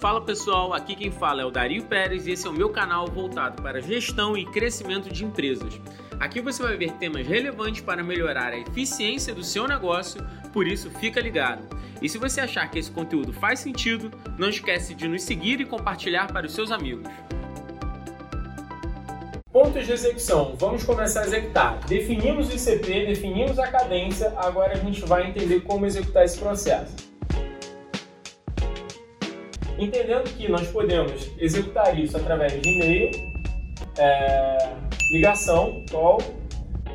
[0.00, 3.06] Fala pessoal, aqui quem fala é o Dario Pérez e esse é o meu canal
[3.06, 5.78] voltado para gestão e crescimento de empresas.
[6.18, 10.88] Aqui você vai ver temas relevantes para melhorar a eficiência do seu negócio, por isso
[10.88, 11.68] fica ligado.
[12.00, 15.66] E se você achar que esse conteúdo faz sentido, não esquece de nos seguir e
[15.66, 17.06] compartilhar para os seus amigos.
[19.52, 20.56] Pontos de execução.
[20.56, 21.78] Vamos começar a executar.
[21.86, 27.09] Definimos o ICP, definimos a cadência, agora a gente vai entender como executar esse processo
[29.80, 33.10] entendendo que nós podemos executar isso através de e-mail,
[33.98, 34.58] é,
[35.12, 36.18] ligação, call,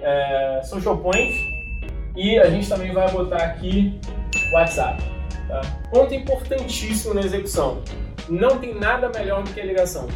[0.01, 1.33] é, social point
[2.15, 3.99] e a gente também vai botar aqui
[4.53, 5.03] WhatsApp.
[5.47, 5.61] Tá?
[5.91, 7.81] Ponto importantíssimo na execução:
[8.29, 10.07] não tem nada melhor do que a ligação.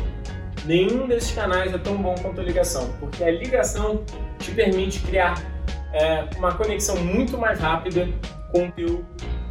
[0.66, 4.04] Nenhum desses canais é tão bom quanto a ligação, porque a ligação
[4.40, 5.36] te permite criar
[5.94, 8.08] é, uma conexão muito mais rápida
[8.52, 9.06] com o teu,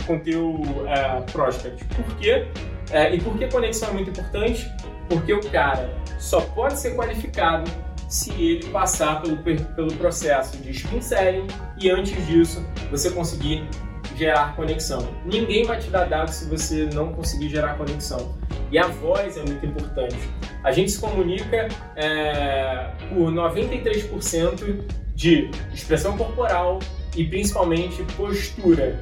[0.06, 1.84] com teu é, prospect.
[1.84, 2.46] Por quê?
[2.90, 4.70] É, e por que conexão é muito importante?
[5.08, 7.70] Porque o cara só pode ser qualificado
[8.08, 11.46] se ele passar pelo, pelo processo de spin selling
[11.78, 13.68] e antes disso você conseguir
[14.16, 15.06] gerar conexão.
[15.24, 18.34] Ninguém vai te dar dados se você não conseguir gerar conexão.
[18.70, 20.16] E a voz é muito importante.
[20.64, 26.78] A gente se comunica é, por 93% de expressão corporal
[27.16, 29.00] e principalmente postura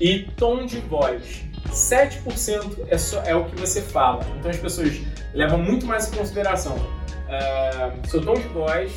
[0.00, 1.45] e tom de voz.
[1.70, 4.24] 7% é, só, é o que você fala.
[4.38, 5.00] Então as pessoas
[5.34, 8.92] levam muito mais em consideração uh, seu tom de voz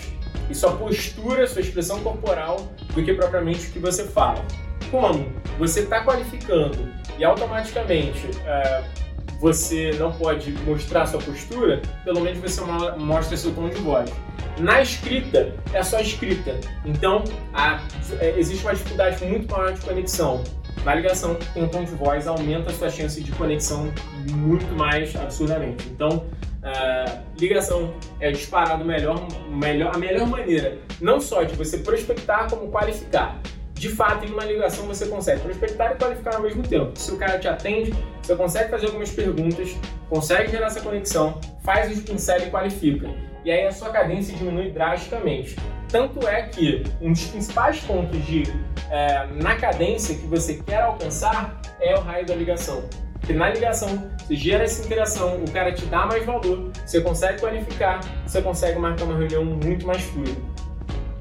[0.50, 4.44] e sua postura, sua expressão corporal do que propriamente o que você fala.
[4.90, 12.40] Como você está qualificando e automaticamente uh, você não pode mostrar sua postura, pelo menos
[12.40, 12.62] você
[12.98, 14.12] mostra seu tom de voz.
[14.60, 16.60] Na escrita, é só escrita.
[16.86, 17.24] Então,
[17.54, 17.82] a,
[18.20, 20.44] é, existe uma dificuldade muito maior de conexão.
[20.86, 23.92] Na ligação com o tom de voz aumenta a sua chance de conexão
[24.32, 25.88] muito mais absurdamente.
[25.90, 26.26] Então,
[26.64, 32.72] uh, ligação é disparado melhor, melhor, a melhor maneira, não só de você prospectar, como
[32.72, 33.40] qualificar.
[33.74, 36.92] De fato, em uma ligação você consegue prospectar e qualificar ao mesmo tempo.
[37.00, 39.76] Se o cara te atende, você consegue fazer algumas perguntas,
[40.10, 43.10] consegue gerar essa conexão, faz os pincel e qualifica.
[43.44, 45.56] E aí a sua cadência diminui drasticamente.
[45.90, 48.44] Tanto é que um dos principais pontos de
[48.92, 52.84] é, na cadência que você quer alcançar é o raio da ligação.
[53.20, 57.40] Porque na ligação você gera essa interação, o cara te dá mais valor, você consegue
[57.40, 60.40] qualificar, você consegue marcar uma reunião muito mais fluida.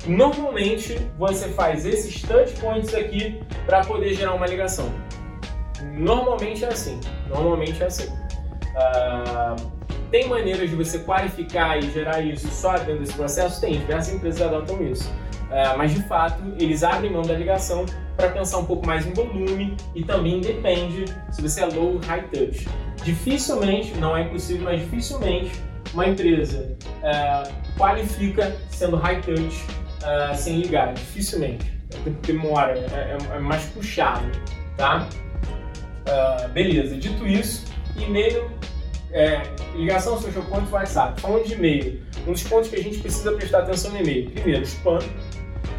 [0.07, 4.91] Normalmente você faz esses touch points aqui para poder gerar uma ligação.
[5.93, 7.01] Normalmente é assim.
[7.29, 8.09] Normalmente é assim.
[8.09, 9.78] Uh,
[10.11, 13.61] tem maneiras de você qualificar e gerar isso só dentro desse processo?
[13.61, 15.09] Tem, diversas empresas adotam isso.
[15.49, 17.87] Uh, mas de fato, eles abrem mão da ligação
[18.17, 21.99] para pensar um pouco mais em volume e também depende se você é low ou
[22.01, 22.69] high touch.
[23.03, 25.53] Dificilmente, não é impossível, mas dificilmente
[25.95, 29.65] uma empresa uh, qualifica sendo high touch
[30.03, 30.93] uh, sem ligar.
[30.95, 31.79] Dificilmente.
[32.27, 34.31] Demora, é, é, é mais puxado,
[34.77, 35.09] tá?
[36.53, 38.51] beleza, dito isso, e-mail
[39.13, 39.43] é,
[39.75, 41.21] ligação social point WhatsApp.
[41.21, 44.31] Falando de e-mail, um dos pontos que a gente precisa prestar atenção no e-mail.
[44.31, 44.99] Primeiro, spam.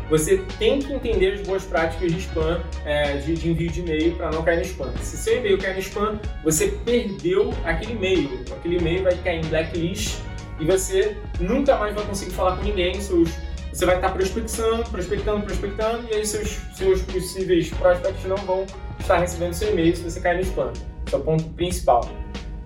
[0.09, 4.15] Você tem que entender as boas práticas de spam, é, de, de, envio de e-mail
[4.15, 4.91] para não cair no spam.
[5.01, 8.43] Se seu e-mail cair no spam, você perdeu aquele e-mail.
[8.51, 10.19] Aquele e-mail vai cair em blacklist
[10.59, 12.99] e você nunca mais vai conseguir falar com ninguém.
[12.99, 13.29] Seus,
[13.71, 18.65] você vai estar prospectando, prospectando, prospectando e aí seus, seus possíveis prospects não vão
[18.99, 20.73] estar recebendo seu e-mail se você cair no spam.
[21.05, 22.09] Esse é o ponto principal.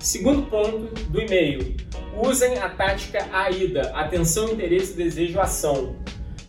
[0.03, 1.77] Segundo ponto do e-mail:
[2.21, 5.95] usem a tática AIDA, atenção, interesse, desejo, ação.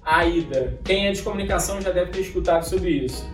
[0.05, 0.77] AIDA.
[0.85, 3.25] Quem é de comunicação já deve ter escutado sobre isso.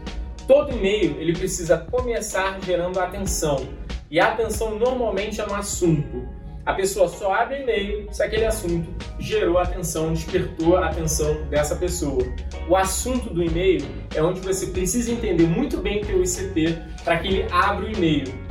[0.46, 3.66] Todo e-mail ele precisa começar gerando atenção.
[4.10, 6.28] E a atenção normalmente é no assunto.
[6.66, 12.22] A pessoa só abre e-mail se aquele assunto gerou atenção, despertou a atenção dessa pessoa.
[12.68, 17.18] O assunto do e-mail é onde você precisa entender muito bem o teu ICP para
[17.18, 18.49] que ele abra o e-mail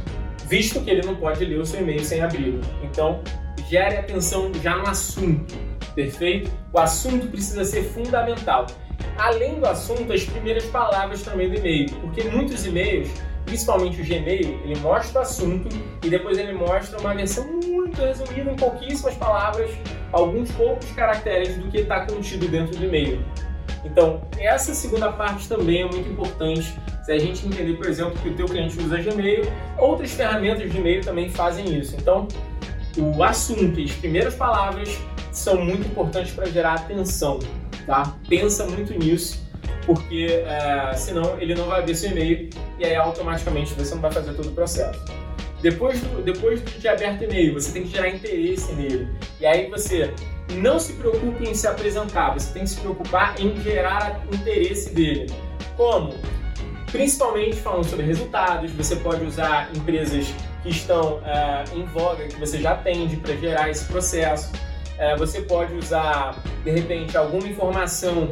[0.49, 2.59] visto que ele não pode ler o seu e-mail sem abri-lo.
[2.83, 3.21] Então,
[3.69, 5.55] gere atenção já no assunto,
[5.93, 6.51] perfeito?
[6.73, 8.65] O assunto precisa ser fundamental.
[9.17, 13.09] Além do assunto, as primeiras palavras também do e-mail, porque muitos e-mails,
[13.45, 15.69] principalmente o Gmail, ele mostra o assunto
[16.03, 19.69] e depois ele mostra uma versão muito resumida em pouquíssimas palavras,
[20.11, 23.23] alguns poucos caracteres do que está contido dentro do e-mail.
[23.83, 26.73] Então, essa segunda parte também é muito importante
[27.03, 30.77] se a gente entender, por exemplo, que o teu cliente usa Gmail, outras ferramentas de
[30.77, 31.95] e-mail também fazem isso.
[31.95, 32.27] Então,
[32.97, 34.99] o assunto e as primeiras palavras
[35.31, 37.39] são muito importantes para gerar atenção,
[37.85, 38.15] tá?
[38.27, 39.47] Pensa muito nisso,
[39.85, 44.11] porque é, senão ele não vai ver seu e-mail e aí automaticamente você não vai
[44.11, 44.99] fazer todo o processo.
[45.61, 49.07] Depois, do, depois de aberto e-mail, você tem que gerar interesse nele.
[49.39, 50.13] E aí você
[50.55, 55.31] não se preocupe em se apresentar, você tem que se preocupar em gerar interesse dele.
[55.75, 56.13] Como?
[56.91, 62.59] Principalmente falando sobre resultados, você pode usar empresas que estão uh, em voga, que você
[62.59, 64.51] já atende para gerar esse processo.
[64.97, 68.23] Uh, você pode usar, de repente, alguma informação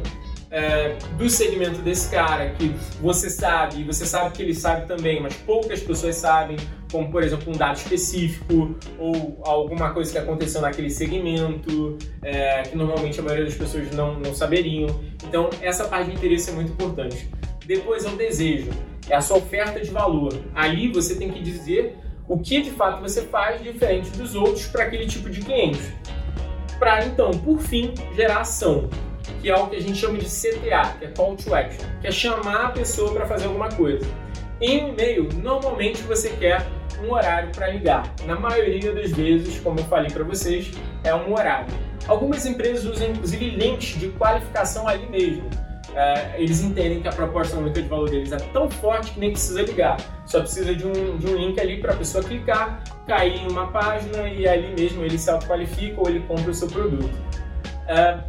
[0.47, 5.21] uh, do segmento desse cara que você sabe, e você sabe que ele sabe também,
[5.21, 6.57] mas poucas pessoas sabem,
[6.91, 11.97] como por exemplo um dado específico ou alguma coisa que aconteceu naquele segmento,
[12.69, 14.87] que normalmente a maioria das pessoas não, não saberiam.
[15.23, 17.29] Então, essa parte de interesse é muito importante.
[17.65, 18.69] Depois é o desejo,
[19.09, 20.33] é a sua oferta de valor.
[20.55, 21.97] Ali você tem que dizer
[22.27, 25.81] o que de fato você faz diferente dos outros para aquele tipo de cliente.
[26.79, 28.89] Para então, por fim, gerar ação,
[29.41, 32.07] que é o que a gente chama de CTA, que é Call to Action, que
[32.07, 34.05] é chamar a pessoa para fazer alguma coisa.
[34.59, 36.65] Em um e-mail, normalmente você quer
[37.03, 38.11] um horário para ligar.
[38.25, 40.71] Na maioria das vezes, como eu falei para vocês,
[41.03, 41.73] é um horário.
[42.07, 45.49] Algumas empresas usam inclusive links de qualificação ali mesmo
[45.97, 49.31] é, eles entendem que a proposta única de valor deles é tão forte que nem
[49.31, 49.97] precisa ligar.
[50.27, 53.71] Só precisa de um, de um link ali para a pessoa clicar, cair em uma
[53.71, 57.09] página e ali mesmo ele se autoqualifica ou ele compra o seu produto.
[57.87, 58.19] É,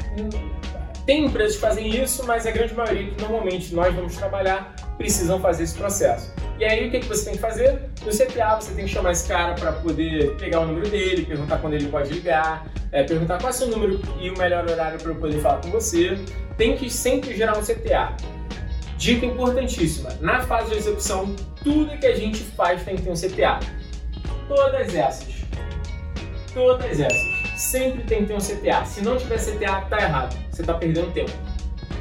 [1.08, 5.40] tem empresas que fazem isso, mas a grande maioria que normalmente nós vamos trabalhar precisam
[5.40, 6.30] fazer esse processo.
[6.58, 7.80] E aí o que, que você tem que fazer?
[8.04, 11.62] No CTA você tem que chamar esse cara para poder pegar o número dele, perguntar
[11.62, 14.98] quando ele pode ligar, é, perguntar qual é o seu número e o melhor horário
[14.98, 16.18] para eu poder falar com você.
[16.58, 18.14] Tem que sempre gerar um CTA.
[18.98, 21.34] Dica importantíssima: na fase de execução,
[21.64, 23.60] tudo que a gente faz tem que ter um CTA.
[24.46, 25.38] Todas essas.
[26.54, 27.38] Todas essas.
[27.56, 28.84] Sempre tem que ter um CTA.
[28.84, 30.36] Se não tiver CTA, tá errado.
[30.50, 31.32] Você está perdendo tempo.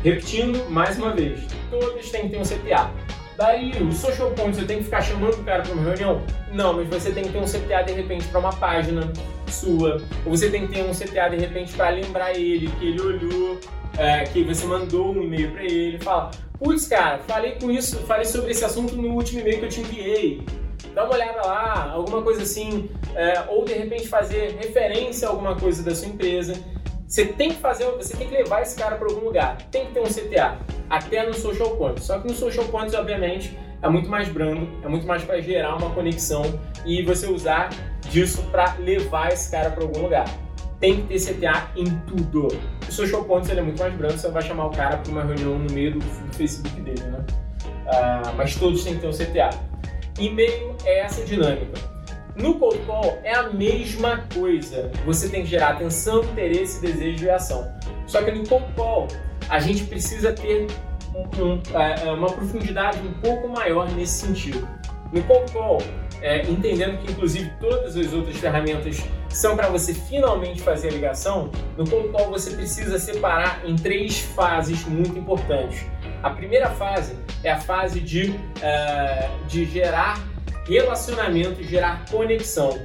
[0.04, 2.92] Repetindo mais uma vez: todas têm que ter um CTA.
[3.38, 6.24] Daí, o social point, você tem que ficar chamando o cara para uma reunião?
[6.52, 9.14] Não, mas você tem que ter um CTA de repente para uma página
[9.48, 13.00] sua, ou você tem que ter um CTA de repente para lembrar ele que ele
[13.00, 13.60] olhou,
[13.96, 18.26] é, que você mandou um e-mail para ele, fala: "Putz, cara, falei com isso, falei
[18.26, 20.42] sobre esse assunto no último e-mail que eu te enviei.
[20.98, 25.56] Dá uma olhada lá, alguma coisa assim, é, ou de repente fazer referência a alguma
[25.56, 26.56] coisa da sua empresa.
[27.08, 29.58] Você tem que fazer, você tem que levar esse cara para algum lugar.
[29.70, 30.58] Tem que ter um CTA,
[30.90, 32.04] até no social point.
[32.04, 35.76] Só que no social points, obviamente, é muito mais brando, é muito mais para gerar
[35.76, 36.42] uma conexão
[36.84, 37.70] e você usar
[38.10, 40.26] disso para levar esse cara para algum lugar.
[40.80, 42.48] Tem que ter CTA em tudo.
[42.90, 45.24] O social points ele é muito mais brando, você vai chamar o cara para uma
[45.24, 47.24] reunião no meio do, do Facebook dele, né?
[47.86, 49.77] Uh, mas todos têm que ter um CTA.
[50.20, 51.80] E-mail é essa dinâmica.
[52.36, 54.92] No cold call é a mesma coisa.
[55.06, 57.72] Você tem que gerar atenção, interesse, desejo e ação.
[58.06, 59.08] Só que no cold call
[59.50, 60.68] a gente precisa ter
[61.16, 64.68] um, é, é, uma profundidade um pouco maior nesse sentido.
[65.12, 65.82] No cold call,
[66.22, 71.50] é, entendendo que inclusive todas as outras ferramentas são para você finalmente fazer a ligação,
[71.78, 75.86] no cold call você precisa separar em três fases muito importantes.
[76.24, 80.20] A primeira fase é a fase de, uh, de gerar
[80.66, 82.78] relacionamento, gerar conexão.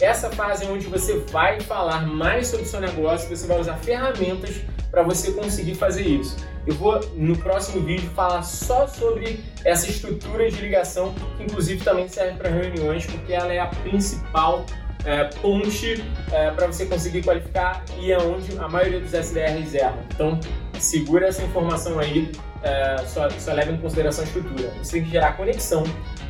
[0.00, 3.76] Essa fase é onde você vai falar mais sobre o seu negócio, você vai usar
[3.76, 6.36] ferramentas para você conseguir fazer isso.
[6.66, 12.08] Eu vou no próximo vídeo falar só sobre essa estrutura de ligação, que inclusive também
[12.08, 14.66] serve para reuniões, porque ela é a principal
[15.04, 19.98] é, ponte é, para você conseguir qualificar e é onde a maioria dos SDRs erram.
[20.14, 20.40] Então,
[20.78, 22.30] segura essa informação aí,
[22.62, 24.72] é, só, só leva em consideração a estrutura.
[24.82, 25.84] Você tem que gerar conexão,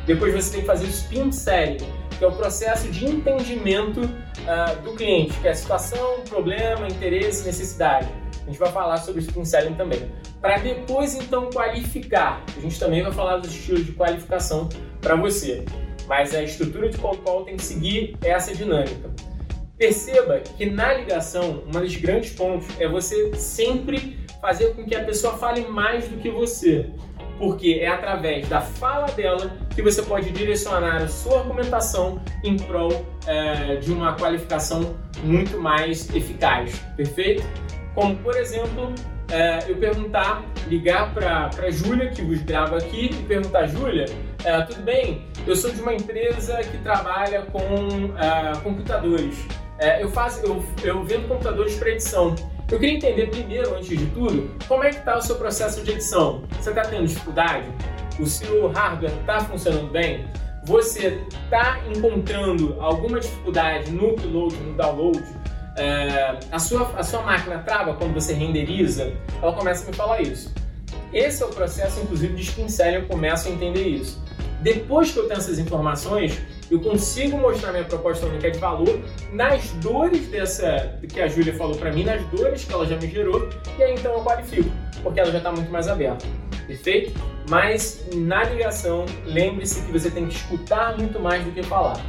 [0.05, 1.77] depois você tem que fazer o spin selling,
[2.17, 8.07] que é o processo de entendimento uh, do cliente, que é situação, problema, interesse, necessidade.
[8.41, 10.11] A gente vai falar sobre o spin selling também.
[10.41, 14.67] Para depois então qualificar, a gente também vai falar dos estilos de qualificação
[14.99, 15.63] para você.
[16.07, 19.09] Mas a estrutura de cold call tem que seguir essa dinâmica.
[19.77, 25.05] Perceba que na ligação, uma dos grandes pontos é você sempre fazer com que a
[25.05, 26.91] pessoa fale mais do que você
[27.37, 33.05] porque é através da fala dela que você pode direcionar a sua argumentação em prol
[33.25, 37.43] é, de uma qualificação muito mais eficaz, perfeito?
[37.95, 38.93] Como, por exemplo,
[39.31, 44.05] é, eu perguntar, ligar para a Júlia, que vos grava aqui, e perguntar: Júlia,
[44.43, 45.27] é, tudo bem?
[45.47, 49.35] Eu sou de uma empresa que trabalha com é, computadores.
[49.79, 52.35] É, eu, faço, eu, eu vendo computadores para edição.
[52.73, 55.91] Eu queria entender primeiro, antes de tudo, como é que está o seu processo de
[55.91, 56.41] edição.
[56.59, 57.67] Você está tendo dificuldade?
[58.19, 60.25] O seu hardware está funcionando bem?
[60.65, 65.23] Você está encontrando alguma dificuldade no upload, no download?
[65.77, 69.13] É, a, sua, a sua máquina trava quando você renderiza?
[69.39, 70.51] Ela começa a me falar isso.
[71.13, 74.19] Esse é o processo, inclusive, de spin selling, eu começo a entender isso.
[74.61, 76.41] Depois que eu tenho essas informações,
[76.73, 78.99] eu consigo mostrar minha proposta única de valor
[79.31, 83.07] nas dores dessa que a Júlia falou para mim, nas dores que ela já me
[83.07, 84.69] gerou, e aí então eu qualifico,
[85.03, 86.25] porque ela já está muito mais aberta.
[86.65, 87.13] Perfeito?
[87.47, 92.01] Mas na ligação, lembre-se que você tem que escutar muito mais do que falar.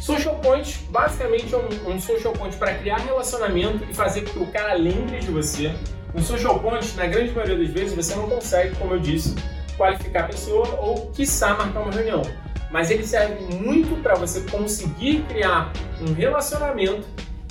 [0.00, 4.38] Social Point, basicamente, é um, um social point para criar relacionamento e fazer com que
[4.38, 5.72] o cara lembre de você.
[6.14, 9.36] Um social point, na grande maioria das vezes, você não consegue, como eu disse,
[9.76, 12.22] qualificar a pessoa ou, quiçá, marcar uma reunião.
[12.70, 17.06] Mas ele serve muito para você conseguir criar um relacionamento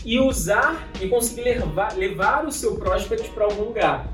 [0.05, 4.09] e usar e conseguir levar, levar o seu prospect para algum lugar.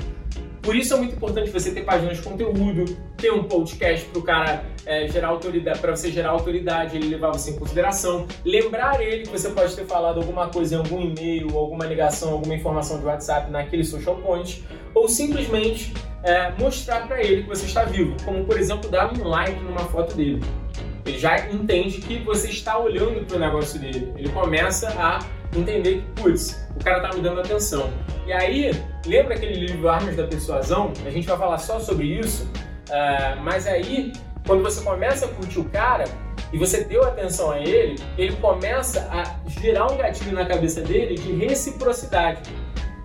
[0.63, 2.85] Por isso é muito importante você ter páginas de conteúdo,
[3.17, 7.31] ter um podcast para o cara é, gerar autoridade, para você gerar autoridade, ele levar
[7.31, 11.57] você em consideração, lembrar ele que você pode ter falado alguma coisa em algum e-mail,
[11.57, 14.63] alguma ligação, alguma informação de WhatsApp naquele social point,
[14.95, 15.93] ou simplesmente
[16.23, 19.83] é, mostrar para ele que você está vivo, como por exemplo dar um like numa
[19.85, 20.41] foto dele.
[21.05, 24.13] Ele já entende que você está olhando para o negócio dele.
[24.17, 25.19] Ele começa a
[25.55, 27.91] entender que, putz, o cara tá me dando atenção.
[28.25, 28.71] E aí,
[29.05, 30.93] lembra aquele livro Armas da Persuasão?
[31.05, 32.49] A gente vai falar só sobre isso,
[32.89, 34.13] uh, mas aí,
[34.47, 36.05] quando você começa a curtir o cara
[36.51, 41.15] e você deu atenção a ele, ele começa a gerar um gatilho na cabeça dele
[41.15, 42.41] de reciprocidade.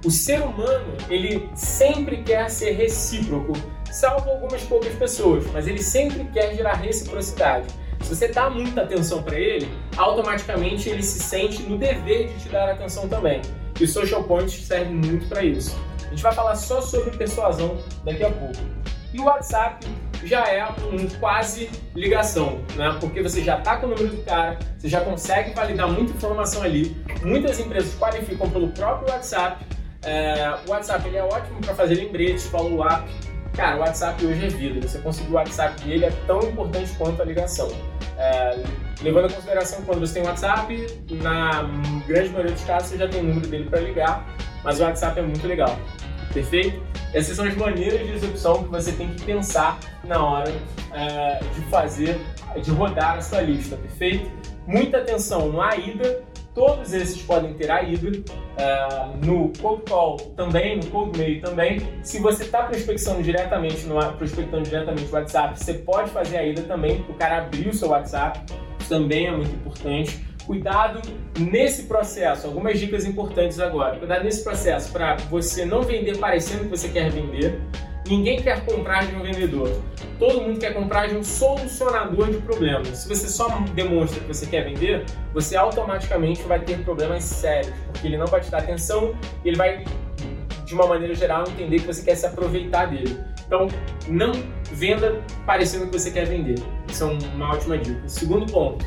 [0.05, 3.53] O ser humano, ele sempre quer ser recíproco,
[3.91, 7.67] salvo algumas poucas pessoas, mas ele sempre quer gerar reciprocidade.
[8.09, 12.49] Se você dá muita atenção para ele, automaticamente ele se sente no dever de te
[12.49, 13.43] dar atenção também.
[13.79, 15.79] E o Social Point serve muito para isso.
[16.07, 18.57] A gente vai falar só sobre persuasão daqui a pouco.
[19.13, 19.87] E o WhatsApp
[20.25, 22.97] já é um quase ligação, né?
[22.99, 26.63] Porque você já está com o número do cara, você já consegue validar muita informação
[26.63, 26.97] ali.
[27.23, 29.63] Muitas empresas qualificam pelo próprio WhatsApp.
[30.03, 33.07] É, o WhatsApp ele é ótimo para fazer lembretes, follow-up
[33.59, 34.87] Cara, o WhatsApp hoje é vida.
[34.87, 37.69] Você conseguir o WhatsApp dele é tão importante quanto a ligação.
[38.19, 38.63] É,
[39.01, 40.87] levando em consideração quando você tem WhatsApp,
[41.23, 41.63] na
[42.07, 44.27] grande maioria dos casos você já tem o número dele para ligar,
[44.65, 45.79] mas o WhatsApp é muito legal.
[46.33, 46.83] Perfeito?
[47.15, 50.53] Essas são as maneiras de execução que você tem que pensar na hora
[50.93, 52.21] é, de fazer,
[52.63, 54.31] de rodar a sua lista, perfeito?
[54.67, 56.23] Muita atenção no AIDA,
[56.59, 61.81] Todos esses podem ter a híbrido, uh, no cold call também, no cold mail também.
[62.03, 66.63] Se você está prospectando diretamente no prospectando diretamente no WhatsApp, você pode fazer a ida
[66.63, 68.41] também para o cara abrir o seu WhatsApp.
[68.89, 70.27] Também é muito importante.
[70.45, 71.01] Cuidado
[71.39, 73.97] nesse processo, algumas dicas importantes agora.
[73.97, 77.61] Cuidado nesse processo para você não vender parecendo que você quer vender.
[78.09, 79.83] Ninguém quer comprar de um vendedor.
[80.19, 82.89] Todo mundo quer comprar de um solucionador de problemas.
[82.89, 88.07] Se você só demonstra que você quer vender, você automaticamente vai ter problemas sérios, porque
[88.07, 89.85] ele não vai te dar atenção ele vai,
[90.65, 93.19] de uma maneira geral, entender que você quer se aproveitar dele.
[93.47, 93.69] Então,
[94.09, 94.33] não
[94.73, 96.59] venda parecendo que você quer vender.
[96.89, 98.09] Isso é uma ótima dica.
[98.09, 98.85] Segundo ponto,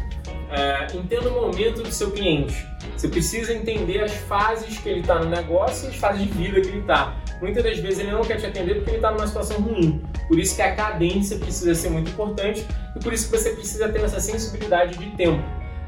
[0.49, 2.67] é, entenda o momento do seu cliente.
[2.97, 6.59] Você precisa entender as fases que ele está no negócio e as fases de vida
[6.59, 9.27] que ele está muitas das vezes ele não quer te atender porque ele está numa
[9.27, 10.01] situação ruim.
[10.27, 13.89] Por isso que a cadência precisa ser muito importante e por isso que você precisa
[13.89, 15.43] ter essa sensibilidade de tempo.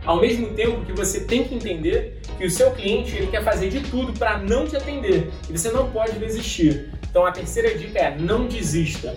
[0.05, 3.69] Ao mesmo tempo que você tem que entender que o seu cliente ele quer fazer
[3.69, 6.89] de tudo para não te atender e você não pode desistir.
[7.10, 9.15] Então a terceira dica é não desista.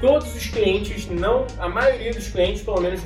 [0.00, 3.00] Todos os clientes, não, a maioria dos clientes, pelo menos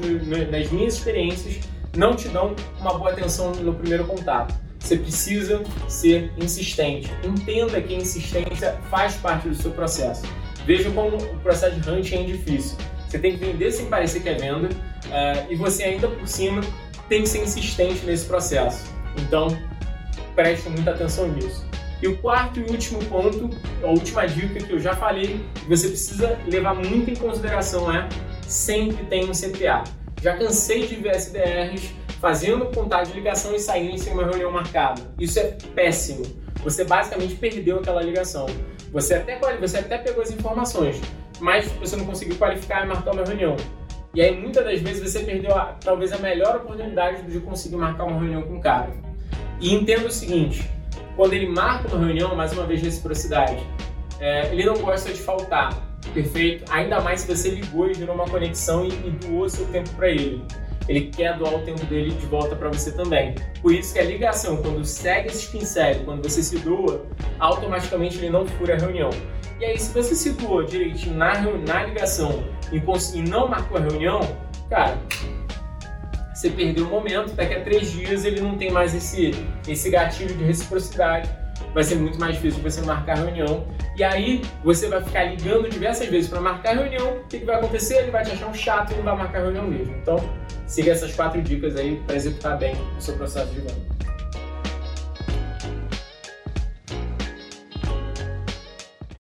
[0.51, 1.61] nas minhas experiências,
[1.97, 4.55] não te dão uma boa atenção no primeiro contato.
[4.89, 7.13] Você precisa ser insistente.
[7.23, 10.23] Entenda que a insistência faz parte do seu processo.
[10.65, 12.79] Veja como o processo de hunting é difícil.
[13.07, 16.63] Você tem que vender sem parecer que é venda uh, e você ainda por cima
[17.07, 18.91] tem que ser insistente nesse processo.
[19.19, 19.49] Então,
[20.35, 21.67] preste muita atenção nisso.
[22.01, 23.51] E o quarto e último ponto,
[23.83, 28.09] a última dica que eu já falei, que você precisa levar muito em consideração é
[28.41, 29.85] sempre tem um CPA.
[30.23, 35.01] Já cansei de ver SDRs fazendo contato de ligação e saindo sem uma reunião marcada.
[35.19, 36.25] Isso é péssimo.
[36.65, 38.47] Você basicamente perdeu aquela ligação.
[38.93, 41.01] Você até, você até pegou as informações,
[41.41, 43.57] mas você não conseguiu qualificar e marcar uma reunião.
[44.15, 48.05] E aí, muitas das vezes, você perdeu a, talvez a melhor oportunidade de conseguir marcar
[48.05, 48.91] uma reunião com o cara.
[49.61, 50.69] E entenda o seguinte:
[51.15, 53.63] quando ele marca uma reunião, mais uma vez, reciprocidade,
[54.19, 55.71] é, ele não gosta de faltar,
[56.15, 56.65] perfeito?
[56.73, 60.09] Ainda mais se você ligou e gerou uma conexão e, e doou seu tempo para
[60.09, 60.43] ele
[60.89, 63.35] ele quer doar o tempo dele de volta para você também.
[63.61, 67.05] Por isso que a ligação, quando segue esse pincel, quando você se doa,
[67.39, 69.11] automaticamente ele não fura a reunião.
[69.61, 73.81] E aí, se você se doou direitinho na, na ligação e, e não marcou a
[73.81, 74.21] reunião,
[74.71, 74.99] cara,
[76.33, 79.33] você perdeu o momento, daqui a três dias ele não tem mais esse,
[79.67, 81.29] esse gatilho de reciprocidade
[81.75, 83.67] vai ser muito mais difícil você marcar reunião.
[83.97, 87.19] E aí você vai ficar ligando diversas vezes para marcar reunião.
[87.19, 87.99] O que, que vai acontecer?
[87.99, 89.95] Ele vai te achar um chato e não vai marcar reunião mesmo.
[89.97, 90.19] Então,
[90.67, 93.98] siga essas quatro dicas aí para executar bem o seu processo de venda.